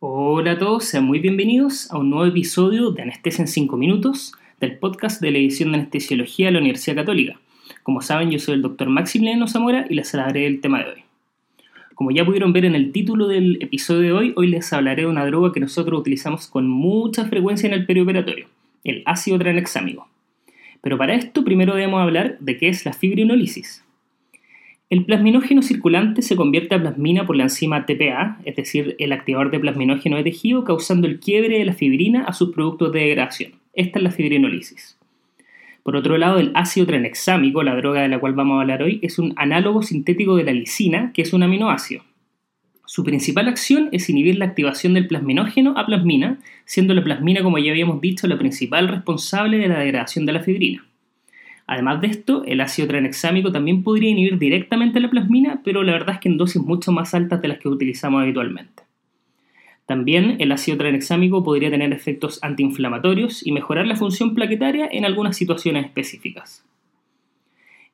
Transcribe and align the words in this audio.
Hola 0.00 0.52
a 0.52 0.58
todos, 0.58 0.84
sean 0.84 1.06
muy 1.06 1.18
bienvenidos 1.18 1.90
a 1.90 1.98
un 1.98 2.10
nuevo 2.10 2.24
episodio 2.24 2.92
de 2.92 3.02
Anestesia 3.02 3.42
en 3.42 3.48
5 3.48 3.76
minutos 3.76 4.32
del 4.60 4.78
podcast 4.78 5.20
de 5.20 5.32
la 5.32 5.38
edición 5.38 5.72
de 5.72 5.78
Anestesiología 5.78 6.46
de 6.46 6.52
la 6.52 6.60
Universidad 6.60 6.94
Católica. 6.94 7.40
Como 7.82 8.00
saben, 8.00 8.30
yo 8.30 8.38
soy 8.38 8.54
el 8.54 8.62
doctor 8.62 8.90
Maximiliano 8.90 9.48
Zamora 9.48 9.86
y 9.90 9.94
les 9.94 10.14
hablaré 10.14 10.42
del 10.42 10.60
tema 10.60 10.84
de 10.84 10.90
hoy. 10.90 11.04
Como 11.96 12.12
ya 12.12 12.24
pudieron 12.24 12.52
ver 12.52 12.64
en 12.64 12.76
el 12.76 12.92
título 12.92 13.26
del 13.26 13.60
episodio 13.60 14.00
de 14.02 14.12
hoy, 14.12 14.34
hoy 14.36 14.46
les 14.46 14.72
hablaré 14.72 15.02
de 15.02 15.08
una 15.08 15.26
droga 15.26 15.52
que 15.52 15.58
nosotros 15.58 15.98
utilizamos 15.98 16.46
con 16.46 16.68
mucha 16.68 17.24
frecuencia 17.24 17.66
en 17.66 17.72
el 17.72 17.84
perioperatorio, 17.84 18.46
el 18.84 19.02
ácido 19.04 19.36
tranexámico. 19.40 20.08
Pero 20.80 20.96
para 20.96 21.16
esto 21.16 21.42
primero 21.42 21.74
debemos 21.74 22.00
hablar 22.00 22.38
de 22.38 22.56
qué 22.56 22.68
es 22.68 22.84
la 22.84 22.92
fibrinolisis. 22.92 23.82
El 24.90 25.04
plasminógeno 25.04 25.60
circulante 25.60 26.22
se 26.22 26.34
convierte 26.34 26.74
a 26.74 26.80
plasmina 26.80 27.26
por 27.26 27.36
la 27.36 27.42
enzima 27.42 27.84
TPA, 27.84 28.38
es 28.46 28.56
decir, 28.56 28.96
el 28.98 29.12
activador 29.12 29.50
de 29.50 29.60
plasminógeno 29.60 30.16
de 30.16 30.22
tejido, 30.22 30.64
causando 30.64 31.06
el 31.06 31.20
quiebre 31.20 31.58
de 31.58 31.66
la 31.66 31.74
fibrina 31.74 32.24
a 32.24 32.32
sus 32.32 32.54
productos 32.54 32.92
de 32.92 33.00
degradación. 33.00 33.52
Esta 33.74 33.98
es 33.98 34.02
la 34.02 34.10
fibrinolisis. 34.10 34.98
Por 35.82 35.94
otro 35.94 36.16
lado, 36.16 36.38
el 36.38 36.52
ácido 36.54 36.86
tranexámico, 36.86 37.62
la 37.62 37.76
droga 37.76 38.00
de 38.00 38.08
la 38.08 38.18
cual 38.18 38.32
vamos 38.32 38.56
a 38.56 38.62
hablar 38.62 38.82
hoy, 38.82 38.98
es 39.02 39.18
un 39.18 39.34
análogo 39.36 39.82
sintético 39.82 40.36
de 40.36 40.44
la 40.44 40.52
lisina, 40.52 41.12
que 41.12 41.20
es 41.20 41.34
un 41.34 41.42
aminoácido. 41.42 42.02
Su 42.86 43.04
principal 43.04 43.46
acción 43.46 43.90
es 43.92 44.08
inhibir 44.08 44.38
la 44.38 44.46
activación 44.46 44.94
del 44.94 45.06
plasminógeno 45.06 45.74
a 45.76 45.84
plasmina, 45.84 46.38
siendo 46.64 46.94
la 46.94 47.04
plasmina, 47.04 47.42
como 47.42 47.58
ya 47.58 47.72
habíamos 47.72 48.00
dicho, 48.00 48.26
la 48.26 48.38
principal 48.38 48.88
responsable 48.88 49.58
de 49.58 49.68
la 49.68 49.80
degradación 49.80 50.24
de 50.24 50.32
la 50.32 50.40
fibrina. 50.40 50.87
Además 51.68 52.00
de 52.00 52.06
esto, 52.06 52.44
el 52.46 52.62
ácido 52.62 52.88
tranexámico 52.88 53.52
también 53.52 53.82
podría 53.82 54.08
inhibir 54.08 54.38
directamente 54.38 55.00
la 55.00 55.10
plasmina, 55.10 55.60
pero 55.62 55.82
la 55.82 55.92
verdad 55.92 56.14
es 56.14 56.20
que 56.22 56.30
en 56.30 56.38
dosis 56.38 56.62
mucho 56.62 56.92
más 56.92 57.12
altas 57.12 57.42
de 57.42 57.48
las 57.48 57.58
que 57.58 57.68
utilizamos 57.68 58.22
habitualmente. 58.22 58.84
También 59.84 60.36
el 60.38 60.50
ácido 60.50 60.78
tranexámico 60.78 61.44
podría 61.44 61.70
tener 61.70 61.92
efectos 61.92 62.38
antiinflamatorios 62.42 63.46
y 63.46 63.52
mejorar 63.52 63.86
la 63.86 63.96
función 63.96 64.34
plaquetaria 64.34 64.88
en 64.90 65.04
algunas 65.04 65.36
situaciones 65.36 65.84
específicas. 65.84 66.64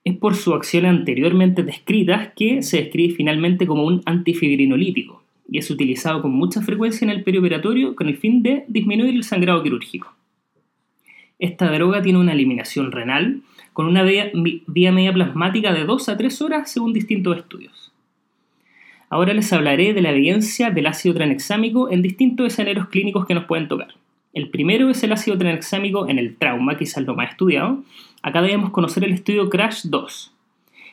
Es 0.04 0.16
por 0.18 0.36
su 0.36 0.54
acción 0.54 0.86
anteriormente 0.86 1.64
descritas 1.64 2.32
que 2.36 2.62
se 2.62 2.76
describe 2.76 3.14
finalmente 3.14 3.66
como 3.66 3.84
un 3.84 4.02
antifibrinolítico 4.06 5.24
y 5.50 5.58
es 5.58 5.68
utilizado 5.68 6.22
con 6.22 6.30
mucha 6.30 6.62
frecuencia 6.62 7.04
en 7.04 7.10
el 7.10 7.24
perioperatorio 7.24 7.96
con 7.96 8.06
el 8.06 8.18
fin 8.18 8.44
de 8.44 8.64
disminuir 8.68 9.16
el 9.16 9.24
sangrado 9.24 9.64
quirúrgico. 9.64 10.14
Esta 11.40 11.72
droga 11.72 12.02
tiene 12.02 12.20
una 12.20 12.34
eliminación 12.34 12.92
renal 12.92 13.42
con 13.74 13.86
una 13.86 14.04
vía, 14.04 14.30
media 14.92 15.12
plasmática 15.12 15.74
de 15.74 15.84
2 15.84 16.08
a 16.08 16.16
3 16.16 16.42
horas 16.42 16.70
según 16.70 16.92
distintos 16.92 17.36
estudios. 17.36 17.92
Ahora 19.10 19.34
les 19.34 19.52
hablaré 19.52 19.92
de 19.92 20.00
la 20.00 20.12
evidencia 20.12 20.70
del 20.70 20.86
ácido 20.86 21.16
tranexámico 21.16 21.90
en 21.90 22.00
distintos 22.00 22.46
escenarios 22.46 22.88
clínicos 22.88 23.26
que 23.26 23.34
nos 23.34 23.44
pueden 23.44 23.66
tocar. 23.66 23.88
El 24.32 24.48
primero 24.48 24.90
es 24.90 25.02
el 25.02 25.12
ácido 25.12 25.36
tranexámico 25.36 26.08
en 26.08 26.20
el 26.20 26.36
trauma, 26.36 26.78
quizás 26.78 27.04
lo 27.04 27.16
más 27.16 27.30
estudiado. 27.30 27.82
Acá 28.22 28.42
debemos 28.42 28.70
conocer 28.70 29.02
el 29.02 29.12
estudio 29.12 29.50
CRASH 29.50 29.86
2. 29.86 30.32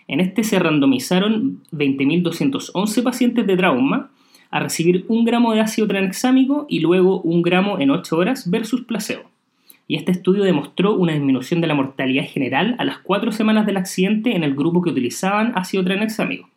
En 0.07 0.19
este 0.19 0.43
se 0.43 0.57
randomizaron 0.57 1.61
20.211 1.71 3.03
pacientes 3.03 3.45
de 3.45 3.57
trauma 3.57 4.09
a 4.49 4.59
recibir 4.59 5.05
un 5.07 5.23
gramo 5.23 5.53
de 5.53 5.61
ácido 5.61 5.87
tranexámico 5.87 6.65
y 6.67 6.79
luego 6.79 7.21
un 7.21 7.43
gramo 7.43 7.79
en 7.79 7.91
8 7.91 8.17
horas 8.17 8.49
versus 8.49 8.81
placebo 8.81 9.30
y 9.91 9.97
este 9.97 10.13
estudio 10.13 10.45
demostró 10.45 10.95
una 10.95 11.11
disminución 11.11 11.59
de 11.59 11.67
la 11.67 11.75
mortalidad 11.75 12.23
general 12.23 12.77
a 12.79 12.85
las 12.85 12.99
cuatro 12.99 13.33
semanas 13.33 13.65
del 13.65 13.75
accidente 13.75 14.37
en 14.37 14.45
el 14.45 14.55
grupo 14.55 14.81
que 14.81 14.89
utilizaban 14.89 15.51
ácido 15.53 15.83
tranexámico. 15.83 16.49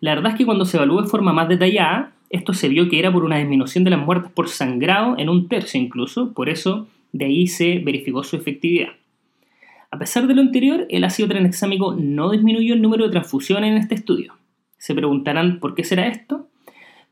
La 0.00 0.14
verdad 0.14 0.32
es 0.32 0.38
que 0.38 0.46
cuando 0.46 0.64
se 0.64 0.78
evaluó 0.78 1.02
de 1.02 1.08
forma 1.10 1.34
más 1.34 1.50
detallada, 1.50 2.14
esto 2.30 2.54
se 2.54 2.70
vio 2.70 2.88
que 2.88 2.98
era 2.98 3.12
por 3.12 3.24
una 3.24 3.36
disminución 3.36 3.84
de 3.84 3.90
las 3.90 4.00
muertes 4.00 4.32
por 4.32 4.48
sangrado 4.48 5.16
en 5.18 5.28
un 5.28 5.48
tercio 5.48 5.78
incluso, 5.78 6.32
por 6.32 6.48
eso 6.48 6.88
de 7.12 7.26
ahí 7.26 7.46
se 7.46 7.78
verificó 7.80 8.24
su 8.24 8.36
efectividad. 8.36 8.92
A 9.90 9.98
pesar 9.98 10.26
de 10.26 10.34
lo 10.34 10.40
anterior, 10.40 10.86
el 10.88 11.04
ácido 11.04 11.28
tranexámico 11.28 11.94
no 11.94 12.30
disminuyó 12.30 12.72
el 12.72 12.80
número 12.80 13.04
de 13.04 13.10
transfusiones 13.10 13.70
en 13.70 13.76
este 13.76 13.96
estudio. 13.96 14.32
Se 14.78 14.94
preguntarán 14.94 15.60
por 15.60 15.74
qué 15.74 15.84
será 15.84 16.08
esto. 16.08 16.48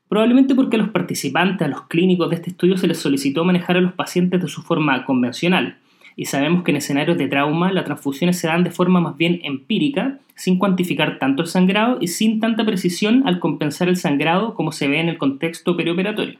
Probablemente 0.08 0.54
porque 0.54 0.76
a 0.76 0.78
los 0.78 0.90
participantes, 0.90 1.66
a 1.66 1.70
los 1.70 1.82
clínicos 1.88 2.30
de 2.30 2.36
este 2.36 2.50
estudio 2.50 2.76
se 2.76 2.86
les 2.86 2.98
solicitó 2.98 3.44
manejar 3.44 3.76
a 3.76 3.80
los 3.80 3.92
pacientes 3.92 4.40
de 4.40 4.48
su 4.48 4.62
forma 4.62 5.04
convencional, 5.04 5.78
y 6.16 6.24
sabemos 6.24 6.64
que 6.64 6.70
en 6.70 6.78
escenarios 6.78 7.18
de 7.18 7.28
trauma 7.28 7.72
las 7.72 7.84
transfusiones 7.84 8.38
se 8.38 8.46
dan 8.46 8.64
de 8.64 8.70
forma 8.70 9.00
más 9.00 9.16
bien 9.18 9.40
empírica, 9.44 10.18
sin 10.34 10.58
cuantificar 10.58 11.18
tanto 11.18 11.42
el 11.42 11.48
sangrado 11.48 11.98
y 12.00 12.08
sin 12.08 12.40
tanta 12.40 12.64
precisión 12.64 13.22
al 13.26 13.38
compensar 13.38 13.88
el 13.88 13.96
sangrado 13.96 14.54
como 14.54 14.72
se 14.72 14.88
ve 14.88 14.98
en 14.98 15.10
el 15.10 15.18
contexto 15.18 15.76
perioperatorio. 15.76 16.38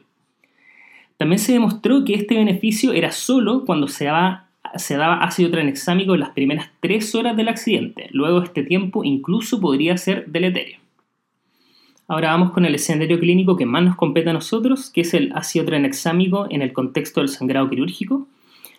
También 1.17 1.39
se 1.39 1.53
demostró 1.53 2.03
que 2.05 2.15
este 2.15 2.35
beneficio 2.35 2.93
era 2.93 3.11
solo 3.11 3.65
cuando 3.65 3.87
se 3.87 4.05
daba, 4.05 4.47
se 4.75 4.97
daba 4.97 5.23
ácido 5.23 5.51
tranexámico 5.51 6.15
en 6.15 6.21
las 6.21 6.29
primeras 6.31 6.69
tres 6.79 7.13
horas 7.13 7.37
del 7.37 7.49
accidente, 7.49 8.09
luego 8.11 8.41
este 8.41 8.63
tiempo 8.63 9.03
incluso 9.03 9.59
podría 9.59 9.95
ser 9.97 10.25
deleterio. 10.27 10.77
Ahora 12.09 12.31
vamos 12.31 12.51
con 12.51 12.63
el 12.63 12.73
escenario 12.73 13.19
clínico 13.19 13.57
que 13.57 13.65
más 13.65 13.83
nos 13.83 13.97
compete 13.97 14.29
a 14.29 14.33
nosotros, 14.33 14.89
que 14.89 15.01
es 15.01 15.13
el 15.13 15.33
ácido 15.35 15.65
tranexámico 15.65 16.47
en 16.49 16.61
el 16.61 16.71
contexto 16.71 17.19
del 17.19 17.27
sangrado 17.27 17.69
quirúrgico. 17.69 18.27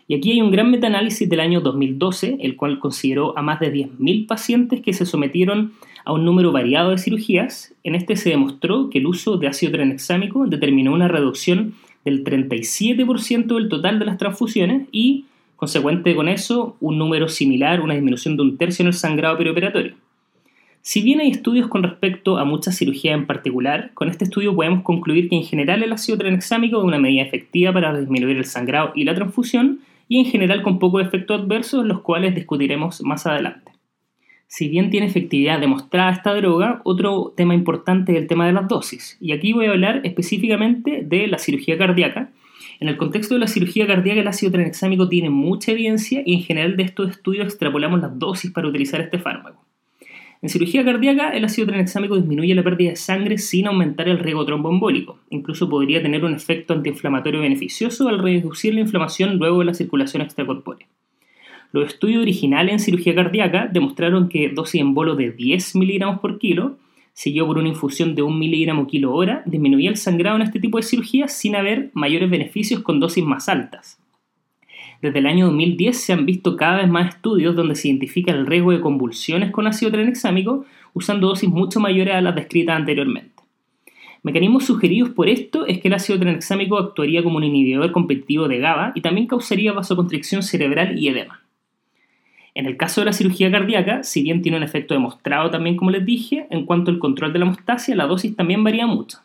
Y 0.06 0.14
aquí 0.14 0.32
hay 0.32 0.40
un 0.40 0.50
gran 0.50 0.70
metaanálisis 0.70 1.28
del 1.28 1.40
año 1.40 1.60
2012, 1.60 2.38
el 2.40 2.56
cual 2.56 2.78
consideró 2.78 3.36
a 3.36 3.42
más 3.42 3.60
de 3.60 3.70
10.000 3.70 4.26
pacientes 4.26 4.80
que 4.80 4.94
se 4.94 5.04
sometieron 5.04 5.74
a 6.06 6.14
un 6.14 6.24
número 6.24 6.52
variado 6.52 6.90
de 6.90 6.96
cirugías. 6.96 7.74
En 7.84 7.94
este 7.94 8.16
se 8.16 8.30
demostró 8.30 8.88
que 8.88 8.96
el 8.96 9.06
uso 9.06 9.36
de 9.36 9.48
ácido 9.48 9.72
tranexámico 9.72 10.46
determinó 10.46 10.94
una 10.94 11.08
reducción 11.08 11.74
del 12.06 12.24
37% 12.24 13.54
del 13.56 13.68
total 13.68 13.98
de 13.98 14.06
las 14.06 14.16
transfusiones 14.16 14.88
y, 14.90 15.26
consecuente 15.56 16.16
con 16.16 16.30
eso, 16.30 16.78
un 16.80 16.96
número 16.96 17.28
similar, 17.28 17.82
una 17.82 17.92
disminución 17.92 18.38
de 18.38 18.42
un 18.44 18.56
tercio 18.56 18.84
en 18.84 18.86
el 18.86 18.94
sangrado 18.94 19.36
perioperatorio. 19.36 19.92
Si 20.82 21.02
bien 21.02 21.20
hay 21.20 21.30
estudios 21.30 21.68
con 21.68 21.82
respecto 21.82 22.38
a 22.38 22.44
muchas 22.44 22.78
cirugías 22.78 23.14
en 23.14 23.26
particular, 23.26 23.90
con 23.94 24.08
este 24.08 24.24
estudio 24.24 24.54
podemos 24.54 24.82
concluir 24.82 25.28
que 25.28 25.36
en 25.36 25.44
general 25.44 25.82
el 25.82 25.92
ácido 25.92 26.16
tranexámico 26.16 26.78
es 26.78 26.84
una 26.84 26.98
medida 26.98 27.22
efectiva 27.22 27.72
para 27.72 27.98
disminuir 27.98 28.36
el 28.36 28.44
sangrado 28.44 28.92
y 28.94 29.04
la 29.04 29.14
transfusión, 29.14 29.80
y 30.08 30.20
en 30.20 30.24
general 30.24 30.62
con 30.62 30.78
pocos 30.78 31.06
efectos 31.06 31.42
adversos, 31.42 31.84
los 31.84 32.00
cuales 32.00 32.34
discutiremos 32.34 33.02
más 33.02 33.26
adelante. 33.26 33.72
Si 34.46 34.68
bien 34.68 34.88
tiene 34.88 35.06
efectividad 35.06 35.60
demostrada 35.60 36.10
esta 36.10 36.34
droga, 36.34 36.80
otro 36.84 37.34
tema 37.36 37.54
importante 37.54 38.12
es 38.12 38.18
el 38.18 38.26
tema 38.26 38.46
de 38.46 38.54
las 38.54 38.66
dosis, 38.66 39.18
y 39.20 39.32
aquí 39.32 39.52
voy 39.52 39.66
a 39.66 39.72
hablar 39.72 40.00
específicamente 40.04 41.02
de 41.04 41.26
la 41.26 41.38
cirugía 41.38 41.76
cardíaca. 41.76 42.30
En 42.80 42.88
el 42.88 42.96
contexto 42.96 43.34
de 43.34 43.40
la 43.40 43.48
cirugía 43.48 43.86
cardíaca, 43.86 44.20
el 44.20 44.28
ácido 44.28 44.52
tranexámico 44.52 45.08
tiene 45.08 45.28
mucha 45.28 45.72
evidencia 45.72 46.22
y 46.24 46.34
en 46.34 46.42
general 46.42 46.76
de 46.76 46.84
estos 46.84 47.10
estudios 47.10 47.44
extrapolamos 47.44 48.00
las 48.00 48.18
dosis 48.18 48.50
para 48.50 48.68
utilizar 48.68 49.02
este 49.02 49.18
fármaco. 49.18 49.67
En 50.40 50.48
cirugía 50.48 50.84
cardíaca, 50.84 51.30
el 51.30 51.44
ácido 51.44 51.66
tranexámico 51.66 52.14
disminuye 52.14 52.54
la 52.54 52.62
pérdida 52.62 52.90
de 52.90 52.96
sangre 52.96 53.38
sin 53.38 53.66
aumentar 53.66 54.08
el 54.08 54.20
riesgo 54.20 54.46
tromboembólico. 54.46 55.18
Incluso 55.30 55.68
podría 55.68 56.00
tener 56.00 56.24
un 56.24 56.32
efecto 56.32 56.74
antiinflamatorio 56.74 57.40
beneficioso 57.40 58.08
al 58.08 58.20
reducir 58.20 58.72
la 58.74 58.80
inflamación 58.80 59.36
luego 59.36 59.58
de 59.58 59.64
la 59.64 59.74
circulación 59.74 60.22
extracorpórea. 60.22 60.86
Los 61.72 61.88
estudios 61.88 62.22
originales 62.22 62.72
en 62.72 62.78
cirugía 62.78 63.16
cardíaca 63.16 63.68
demostraron 63.70 64.28
que 64.28 64.48
dosis 64.48 64.80
en 64.80 64.94
bolo 64.94 65.16
de 65.16 65.32
10 65.32 65.74
mg 65.74 66.20
por 66.20 66.38
kilo, 66.38 66.78
seguido 67.12 67.46
por 67.46 67.58
una 67.58 67.68
infusión 67.68 68.14
de 68.14 68.22
1 68.22 68.36
mg 68.36 68.86
kilo 68.86 69.12
hora, 69.12 69.42
disminuía 69.44 69.90
el 69.90 69.96
sangrado 69.96 70.36
en 70.36 70.42
este 70.42 70.60
tipo 70.60 70.78
de 70.78 70.84
cirugía 70.84 71.26
sin 71.26 71.56
haber 71.56 71.90
mayores 71.94 72.30
beneficios 72.30 72.82
con 72.82 73.00
dosis 73.00 73.24
más 73.24 73.48
altas. 73.48 73.98
Desde 75.00 75.20
el 75.20 75.26
año 75.26 75.46
2010 75.46 75.96
se 75.96 76.12
han 76.12 76.26
visto 76.26 76.56
cada 76.56 76.78
vez 76.78 76.88
más 76.88 77.14
estudios 77.14 77.54
donde 77.54 77.76
se 77.76 77.88
identifica 77.88 78.32
el 78.32 78.46
riesgo 78.46 78.72
de 78.72 78.80
convulsiones 78.80 79.52
con 79.52 79.68
ácido 79.68 79.92
tranexámico 79.92 80.64
usando 80.92 81.28
dosis 81.28 81.48
mucho 81.48 81.78
mayores 81.78 82.14
a 82.14 82.20
las 82.20 82.34
descritas 82.34 82.76
anteriormente. 82.76 83.42
Mecanismos 84.24 84.64
sugeridos 84.64 85.10
por 85.10 85.28
esto 85.28 85.66
es 85.66 85.78
que 85.78 85.86
el 85.86 85.94
ácido 85.94 86.18
tranexámico 86.18 86.76
actuaría 86.76 87.22
como 87.22 87.36
un 87.36 87.44
inhibidor 87.44 87.92
competitivo 87.92 88.48
de 88.48 88.58
GABA 88.58 88.92
y 88.96 89.00
también 89.00 89.28
causaría 89.28 89.72
vasoconstricción 89.72 90.42
cerebral 90.42 90.98
y 90.98 91.06
edema. 91.06 91.42
En 92.54 92.66
el 92.66 92.76
caso 92.76 93.00
de 93.00 93.04
la 93.04 93.12
cirugía 93.12 93.52
cardíaca, 93.52 94.02
si 94.02 94.22
bien 94.22 94.42
tiene 94.42 94.58
un 94.58 94.64
efecto 94.64 94.94
demostrado 94.94 95.48
también 95.50 95.76
como 95.76 95.92
les 95.92 96.04
dije, 96.04 96.48
en 96.50 96.66
cuanto 96.66 96.90
al 96.90 96.98
control 96.98 97.32
de 97.32 97.38
la 97.38 97.44
hemostasia, 97.44 97.94
la 97.94 98.06
dosis 98.06 98.34
también 98.34 98.64
varía 98.64 98.88
mucho. 98.88 99.18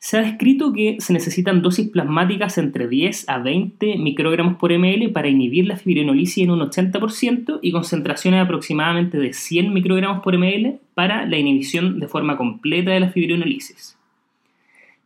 Se 0.00 0.16
ha 0.16 0.22
descrito 0.22 0.72
que 0.72 0.96
se 1.00 1.12
necesitan 1.12 1.60
dosis 1.60 1.88
plasmáticas 1.88 2.56
entre 2.56 2.86
10 2.86 3.28
a 3.28 3.38
20 3.38 3.98
microgramos 3.98 4.56
por 4.56 4.72
ml 4.72 5.10
para 5.10 5.28
inhibir 5.28 5.66
la 5.66 5.76
fibrinolisis 5.76 6.44
en 6.44 6.52
un 6.52 6.60
80% 6.60 7.58
y 7.62 7.72
concentraciones 7.72 8.40
aproximadamente 8.40 9.18
de 9.18 9.32
100 9.32 9.74
microgramos 9.74 10.22
por 10.22 10.38
ml 10.38 10.78
para 10.94 11.26
la 11.26 11.36
inhibición 11.36 11.98
de 11.98 12.06
forma 12.06 12.36
completa 12.36 12.92
de 12.92 13.00
la 13.00 13.10
fibrinolisis. 13.10 13.97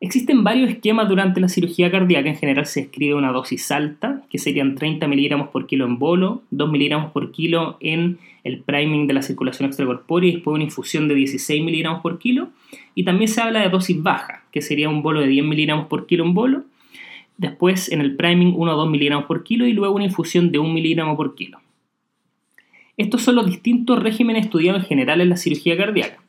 Existen 0.02 0.42
varios 0.42 0.68
esquemas 0.68 1.08
durante 1.08 1.40
la 1.40 1.48
cirugía 1.48 1.88
cardíaca. 1.88 2.28
En 2.28 2.34
general 2.34 2.66
se 2.66 2.80
describe 2.80 3.14
una 3.14 3.30
dosis 3.30 3.70
alta, 3.70 4.22
que 4.30 4.40
serían 4.40 4.74
30 4.74 5.06
miligramos 5.06 5.50
por 5.50 5.68
kilo 5.68 5.84
en 5.84 6.00
bolo, 6.00 6.42
2 6.50 6.72
miligramos 6.72 7.12
por 7.12 7.30
kilo 7.30 7.76
en 7.78 8.18
el 8.42 8.58
priming 8.62 9.06
de 9.06 9.14
la 9.14 9.22
circulación 9.22 9.68
extracorpórea 9.68 10.28
y 10.28 10.32
después 10.34 10.56
una 10.56 10.64
infusión 10.64 11.06
de 11.06 11.14
16 11.14 11.62
miligramos 11.62 12.02
por 12.02 12.18
kilo. 12.18 12.48
Y 12.96 13.04
también 13.04 13.28
se 13.28 13.42
habla 13.42 13.60
de 13.60 13.68
dosis 13.68 14.02
baja, 14.02 14.42
que 14.50 14.60
sería 14.60 14.88
un 14.88 15.04
bolo 15.04 15.20
de 15.20 15.28
10 15.28 15.44
miligramos 15.46 15.86
por 15.86 16.06
kilo 16.06 16.24
en 16.24 16.34
bolo. 16.34 16.64
Después 17.36 17.88
en 17.92 18.00
el 18.00 18.16
priming 18.16 18.54
1 18.56 18.74
o 18.74 18.76
2 18.76 18.90
miligramos 18.90 19.26
por 19.26 19.44
kilo 19.44 19.68
y 19.68 19.72
luego 19.72 19.94
una 19.94 20.06
infusión 20.06 20.50
de 20.50 20.58
1 20.58 20.68
miligramo 20.68 21.16
por 21.16 21.36
kilo. 21.36 21.60
Estos 22.96 23.22
son 23.22 23.36
los 23.36 23.46
distintos 23.46 24.02
regímenes 24.02 24.46
estudiados 24.46 24.82
en 24.82 24.88
general 24.88 25.20
en 25.20 25.28
la 25.28 25.36
cirugía 25.36 25.76
cardíaca. 25.76 26.21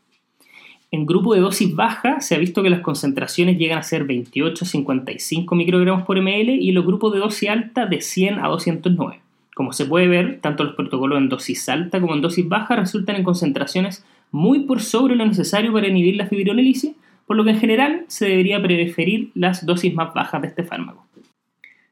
En 0.94 1.08
grupo 1.08 1.34
de 1.34 1.42
dosis 1.42 1.76
baja 1.76 2.22
se 2.22 2.36
ha 2.36 2.38
visto 2.38 2.62
que 2.62 2.70
las 2.70 2.82
concentraciones 2.82 3.58
llegan 3.58 3.80
a 3.80 3.82
ser 3.82 4.04
28 4.04 4.64
a 4.64 4.68
55 4.68 5.56
microgramos 5.56 6.04
por 6.04 6.22
ml 6.22 6.52
y 6.52 6.72
los 6.72 6.86
grupos 6.86 7.12
de 7.14 7.20
dosis 7.20 7.50
alta 7.50 7.88
de 7.88 8.00
100 8.00 8.38
a 8.38 8.48
209. 8.48 9.20
Como 9.56 9.74
se 9.74 9.86
puede 9.86 10.08
ver, 10.08 10.38
tanto 10.40 10.64
los 10.64 10.76
protocolos 10.76 11.18
en 11.18 11.30
dosis 11.30 11.68
alta 11.68 12.00
como 12.00 12.14
en 12.14 12.22
dosis 12.22 12.48
baja 12.48 12.76
resultan 12.76 13.16
en 13.16 13.24
concentraciones 13.24 14.06
muy 14.30 14.66
por 14.66 14.82
sobre 14.82 15.16
lo 15.16 15.26
necesario 15.26 15.74
para 15.74 15.88
inhibir 15.88 16.16
la 16.16 16.28
fibrinolisis, 16.28 16.94
por 17.26 17.38
lo 17.38 17.44
que 17.44 17.50
en 17.50 17.60
general 17.60 18.06
se 18.08 18.28
debería 18.28 18.62
preferir 18.62 19.32
las 19.34 19.66
dosis 19.66 19.96
más 19.96 20.14
bajas 20.14 20.44
de 20.44 20.50
este 20.50 20.64
fármaco. 20.64 21.08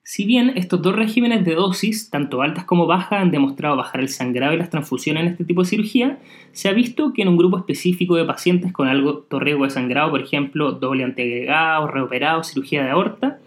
Si 0.03 0.25
bien 0.25 0.53
estos 0.55 0.81
dos 0.81 0.95
regímenes 0.95 1.45
de 1.45 1.53
dosis, 1.53 2.09
tanto 2.09 2.41
altas 2.41 2.65
como 2.65 2.87
bajas, 2.87 3.21
han 3.21 3.29
demostrado 3.29 3.75
bajar 3.75 4.01
el 4.01 4.09
sangrado 4.09 4.53
y 4.53 4.57
las 4.57 4.71
transfusiones 4.71 5.23
en 5.23 5.29
este 5.29 5.45
tipo 5.45 5.61
de 5.61 5.69
cirugía, 5.69 6.19
se 6.53 6.69
ha 6.69 6.73
visto 6.73 7.13
que 7.13 7.21
en 7.21 7.27
un 7.27 7.37
grupo 7.37 7.59
específico 7.59 8.15
de 8.15 8.25
pacientes 8.25 8.73
con 8.73 8.87
alto 8.87 9.39
riesgo 9.39 9.63
de 9.63 9.69
sangrado, 9.69 10.09
por 10.09 10.21
ejemplo, 10.21 10.71
doble 10.71 11.03
antiagregado, 11.03 11.87
reoperado, 11.87 12.43
cirugía 12.43 12.83
de 12.83 12.89
aorta, 12.89 13.39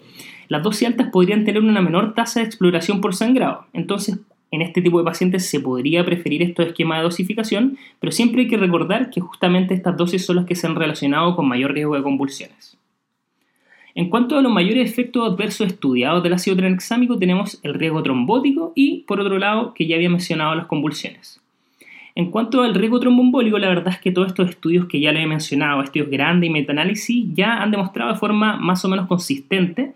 las 0.49 0.63
dosis 0.63 0.87
altas 0.87 1.09
podrían 1.11 1.45
tener 1.45 1.61
una 1.61 1.81
menor 1.81 2.15
tasa 2.15 2.41
de 2.41 2.47
exploración 2.47 3.01
por 3.01 3.17
sangrado. 3.17 3.67
Entonces, 3.73 4.21
en 4.53 4.63
este 4.63 4.81
tipo 4.81 4.99
de 4.99 5.05
pacientes 5.05 5.51
se 5.51 5.59
podría 5.59 6.05
preferir 6.05 6.41
estos 6.41 6.69
esquemas 6.69 6.99
de 6.99 7.05
dosificación, 7.05 7.79
pero 7.99 8.13
siempre 8.13 8.43
hay 8.43 8.49
que 8.49 8.57
recordar 8.57 9.11
que 9.11 9.21
justamente 9.21 9.75
estas 9.75 9.97
dosis 9.97 10.25
son 10.25 10.37
las 10.37 10.45
que 10.45 10.55
se 10.55 10.69
han 10.69 10.77
relacionado 10.77 11.35
con 11.35 11.49
mayor 11.49 11.73
riesgo 11.73 11.97
de 11.97 12.05
convulsiones. 12.05 12.79
En 13.97 14.11
cuanto 14.11 14.37
a 14.37 14.43
los 14.43 14.51
mayores 14.51 14.91
efectos 14.91 15.33
adversos 15.33 15.69
estudiados 15.69 16.23
del 16.25 16.33
ácido 16.33 16.57
tranexámico, 16.57 17.17
tenemos 17.17 17.61
el 17.63 17.75
riesgo 17.75 18.03
trombótico 18.03 18.73
y, 18.75 19.05
por 19.07 19.21
otro 19.21 19.39
lado, 19.39 19.73
que 19.73 19.87
ya 19.87 19.95
había 19.95 20.11
mencionado 20.11 20.55
las 20.57 20.67
convulsiones. 20.67 21.41
En 22.17 22.31
cuanto 22.31 22.63
al 22.63 22.75
riesgo 22.75 22.99
tromboembólico, 22.99 23.59
la 23.59 23.69
verdad 23.69 23.95
es 23.95 24.01
que 24.01 24.11
todos 24.11 24.29
estos 24.29 24.51
estudios 24.51 24.87
que 24.87 25.01
ya 25.01 25.13
les 25.13 25.23
he 25.23 25.27
mencionado, 25.29 25.81
estudios 25.81 26.11
grandes 26.11 26.51
y 26.51 26.53
metaanálisis, 26.53 27.27
ya 27.35 27.63
han 27.63 27.71
demostrado 27.71 28.13
de 28.13 28.19
forma 28.19 28.57
más 28.57 28.85
o 28.85 28.89
menos 28.89 29.07
consistente 29.07 29.93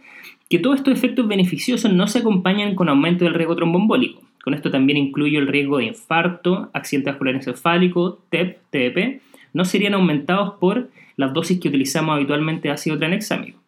que 0.49 0.61
todos 0.61 0.77
estos 0.77 0.95
efectos 0.95 1.27
beneficiosos 1.27 1.93
no 1.93 2.07
se 2.07 2.21
acompañan 2.21 2.77
con 2.77 2.89
aumento 2.89 3.25
del 3.25 3.35
riesgo 3.35 3.57
tromboembólico. 3.57 4.23
Con 4.43 4.55
esto 4.55 4.71
también 4.71 4.97
incluyo 4.97 5.41
el 5.41 5.49
riesgo 5.49 5.79
de 5.79 5.87
infarto, 5.87 6.71
accidente 6.73 7.11
vascular 7.11 7.35
encefálico, 7.35 8.21
TEP, 8.31 8.59
TBP, 8.71 9.21
no 9.53 9.65
serían 9.65 9.95
aumentados 9.95 10.55
por 10.55 10.89
las 11.17 11.33
dosis 11.33 11.59
que 11.61 11.69
utilizamos 11.69 12.15
habitualmente 12.15 12.69
de 12.69 12.75
ácido 12.75 12.97
tranexámico. 12.97 13.59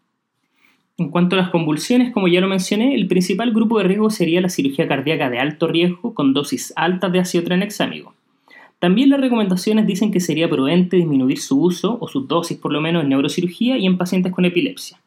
En 0.99 1.09
cuanto 1.09 1.35
a 1.35 1.39
las 1.39 1.51
convulsiones, 1.51 2.13
como 2.13 2.29
ya 2.29 2.41
lo 2.41 2.49
mencioné, 2.49 2.95
el 2.95 3.07
principal 3.07 3.53
grupo 3.53 3.79
de 3.79 3.85
riesgo 3.85 4.11
sería 4.11 4.41
la 4.41 4.51
cirugía 4.51 4.87
cardíaca 4.87 5.31
de 5.31 5.39
alto 5.39 5.67
riesgo 5.67 6.15
con 6.15 6.35
dosis 6.35 6.73
altas 6.77 7.11
de 7.11 7.21
ácido. 7.21 8.15
También 8.79 9.11
las 9.11 9.21
recomendaciones 9.21 9.87
dicen 9.87 10.11
que 10.11 10.21
sería 10.21 10.49
prudente 10.49 10.97
disminuir 10.97 11.39
su 11.39 11.61
uso 11.61 11.99
o 12.01 12.09
su 12.09 12.27
dosis 12.27 12.59
por 12.59 12.73
lo 12.73 12.81
menos 12.81 13.03
en 13.03 13.11
neurocirugía 13.11 13.77
y 13.79 13.87
en 13.87 13.99
pacientes 13.99 14.33
con 14.33 14.45
epilepsia. 14.45 14.99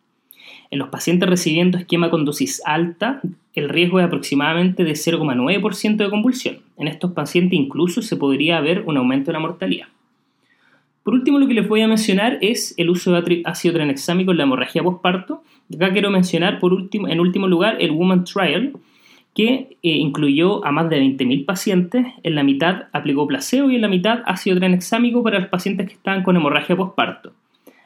En 0.70 0.80
los 0.80 0.90
pacientes 0.90 1.30
recibiendo 1.30 1.78
esquema 1.78 2.10
con 2.10 2.26
dosis 2.26 2.62
alta, 2.66 3.22
el 3.54 3.70
riesgo 3.70 4.00
es 4.00 4.06
aproximadamente 4.06 4.84
de 4.84 4.94
0,9% 4.94 5.98
de 5.98 6.10
convulsión. 6.10 6.58
En 6.78 6.88
estos 6.88 7.12
pacientes 7.12 7.60
incluso 7.60 8.02
se 8.02 8.16
podría 8.16 8.60
ver 8.62 8.84
un 8.88 8.98
aumento 8.98 9.28
de 9.28 9.34
la 9.34 9.40
mortalidad. 9.40 9.88
Por 11.04 11.14
último, 11.14 11.38
lo 11.38 11.48
que 11.48 11.54
les 11.54 11.68
voy 11.68 11.82
a 11.82 11.88
mencionar 11.88 12.38
es 12.42 12.74
el 12.78 12.90
uso 12.90 13.12
de 13.12 13.42
ácido 13.46 13.74
tranexámico 13.74 14.32
en 14.32 14.38
la 14.38 14.44
hemorragia 14.44 14.82
postparto. 14.82 15.44
Acá 15.76 15.92
quiero 15.92 16.10
mencionar 16.10 16.60
por 16.60 16.74
último, 16.74 17.10
en 17.10 17.20
último 17.20 17.48
lugar 17.48 17.76
el 17.80 17.92
Woman 17.92 18.24
Trial, 18.24 18.74
que 19.36 19.78
eh, 19.84 19.90
incluyó 19.90 20.66
a 20.66 20.72
más 20.72 20.90
de 20.90 21.02
20.000 21.02 21.46
pacientes. 21.46 22.06
En 22.24 22.36
la 22.36 22.44
mitad 22.44 22.84
aplicó 22.94 23.28
placebo 23.28 23.70
y 23.70 23.76
en 23.76 23.82
la 23.82 23.90
mitad 23.90 24.20
ácido 24.26 24.58
tranexámico 24.58 25.22
para 25.24 25.40
los 25.40 25.50
pacientes 25.50 25.88
que 25.88 25.94
estaban 25.94 26.24
con 26.24 26.38
hemorragia 26.38 26.78
postparto. 26.78 27.34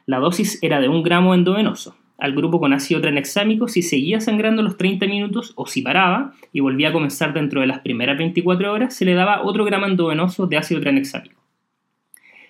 La 0.06 0.20
dosis 0.20 0.60
era 0.62 0.80
de 0.80 0.88
un 0.88 1.02
gramo 1.02 1.34
endovenoso. 1.34 1.96
Al 2.20 2.34
grupo 2.34 2.60
con 2.60 2.74
ácido 2.74 3.02
tranexámico, 3.02 3.68
si 3.68 3.82
seguía 3.82 4.22
sangrando 4.22 4.62
los 4.62 4.78
30 4.78 5.08
minutos 5.08 5.54
o 5.56 5.66
si 5.66 5.82
paraba 5.82 6.34
y 6.54 6.60
volvía 6.60 6.90
a 6.90 6.94
comenzar 6.94 7.34
dentro 7.34 7.62
de 7.62 7.68
las 7.68 7.80
primeras 7.80 8.18
24 8.18 8.72
horas, 8.72 8.94
se 8.94 9.06
le 9.06 9.14
daba 9.14 9.44
otro 9.44 9.66
gramo 9.66 9.88
endovenoso 9.88 10.46
de 10.46 10.58
ácido 10.58 10.82
tranexámico. 10.82 11.47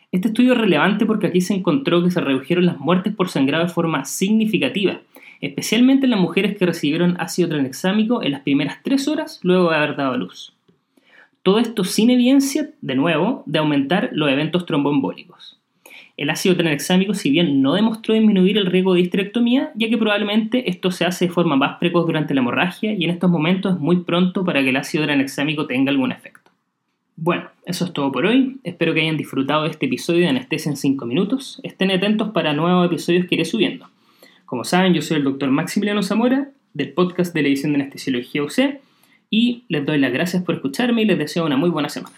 Este 0.09 0.30
estudio 0.30 0.54
es 0.54 0.59
relevante 0.59 1.06
porque 1.06 1.27
aquí 1.27 1.42
se 1.42 1.54
encontró 1.54 2.01
que 2.01 2.12
se 2.12 2.21
redujeron 2.21 2.65
las 2.65 2.80
muertes 2.80 3.13
por 3.13 3.27
sangrado 3.27 3.65
de 3.65 3.74
forma 3.74 4.06
significativa, 4.06 5.01
especialmente 5.42 6.06
en 6.06 6.12
las 6.12 6.19
mujeres 6.19 6.57
que 6.57 6.65
recibieron 6.65 7.18
ácido 7.19 7.50
tranexámico 7.50 8.24
en 8.24 8.31
las 8.31 8.42
primeras 8.42 8.81
tres 8.83 9.09
horas 9.09 9.42
luego 9.44 9.69
de 9.69 9.75
haber 9.75 9.98
dado 9.98 10.13
a 10.13 10.18
luz. 10.18 10.54
Todo 11.44 11.59
esto 11.59 11.83
sin 11.83 12.09
evidencia, 12.09 12.69
de 12.81 12.95
nuevo, 12.95 13.44
de 13.45 13.59
aumentar 13.59 14.09
los 14.13 14.30
eventos 14.31 14.65
tromboembólicos. 14.65 15.59
El 16.15 16.30
ácido 16.30 16.56
tranexámico, 16.56 17.13
si 17.13 17.30
bien 17.30 17.62
no 17.62 17.74
demostró 17.74 18.13
disminuir 18.13 18.57
el 18.57 18.65
riesgo 18.65 18.94
de 18.94 19.01
histerectomía, 19.01 19.71
ya 19.75 19.89
que 19.89 19.98
probablemente 19.98 20.69
esto 20.69 20.89
se 20.89 21.03
hace 21.03 21.25
de 21.25 21.31
forma 21.31 21.57
más 21.57 21.80
precoz 21.80 22.06
durante 22.06 22.33
la 22.33 22.39
hemorragia 22.39 22.94
y 22.94 23.03
en 23.03 23.10
estos 23.10 23.30
momentos 23.30 23.75
es 23.75 23.80
muy 23.80 24.03
pronto 24.03 24.45
para 24.45 24.63
que 24.63 24.69
el 24.69 24.77
ácido 24.77 25.03
tranexámico 25.03 25.68
tenga 25.68 25.92
algún 25.92 26.13
efecto. 26.13 26.47
Bueno, 27.19 27.50
eso 27.66 27.84
es 27.86 27.94
todo 27.94 28.12
por 28.12 28.28
hoy. 28.28 28.58
Espero 28.64 28.94
que 28.94 29.02
hayan 29.02 29.18
disfrutado 29.18 29.64
de 29.64 29.72
este 29.72 29.88
episodio 29.88 30.22
de 30.22 30.28
Anestesia 30.28 30.69
en 30.69 30.78
5 30.78 31.04
minutos. 31.08 31.60
Estén 31.64 31.90
atentos 31.90 32.30
para 32.30 32.54
nuevos 32.54 32.86
episodios 32.86 33.25
que 33.25 33.34
iré 33.34 33.44
subiendo. 33.44 33.90
Como 34.46 34.64
saben, 34.64 34.94
yo 34.94 35.02
soy 35.02 35.18
el 35.18 35.24
doctor 35.24 35.50
Maximiliano 35.50 36.04
Zamora 36.04 36.52
del 36.75 36.94
podcast 36.94 37.34
de 37.34 37.42
la 37.42 37.48
edición 37.48 37.74
de 37.74 37.81
Anestesiología 37.81 38.44
UC 38.44 38.80
y 39.31 39.64
les 39.68 39.84
doy 39.84 39.98
las 39.98 40.14
gracias 40.14 40.44
por 40.44 40.54
escucharme 40.54 41.02
y 41.02 41.06
les 41.06 41.18
deseo 41.18 41.44
una 41.44 41.58
muy 41.58 41.72
buena 41.72 41.90
semana. 41.90 42.16